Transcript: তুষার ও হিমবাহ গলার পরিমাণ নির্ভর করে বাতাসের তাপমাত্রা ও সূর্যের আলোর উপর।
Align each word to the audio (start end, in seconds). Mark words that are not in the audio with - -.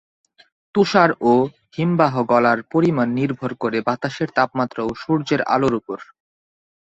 তুষার 0.75 1.09
ও 1.23 1.33
হিমবাহ 1.75 2.13
গলার 2.23 2.59
পরিমাণ 2.71 3.07
নির্ভর 3.19 3.51
করে 3.53 3.77
বাতাসের 3.87 4.29
তাপমাত্রা 4.37 4.81
ও 4.83 4.91
সূর্যের 5.01 5.41
আলোর 5.53 5.73
উপর। 5.75 5.97